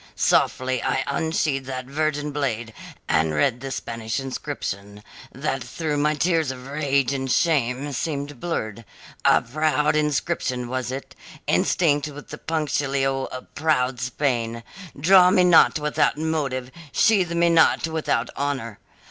[0.15, 2.73] Softly I unsheathed that virgin blade
[3.07, 8.83] and read the Spanish inscription, that through my tears of rage and shame seemed blurred;
[9.25, 14.63] a proud inscription was it, instinct with the punctilio of proud Spain
[14.99, 18.79] 'Draw me not without motive, sheathe me not without honour.'